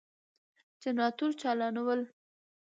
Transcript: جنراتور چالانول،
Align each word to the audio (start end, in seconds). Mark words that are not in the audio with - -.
جنراتور 0.81 1.31
چالانول، 1.41 1.99